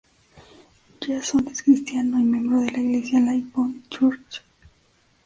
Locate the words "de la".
2.61-2.79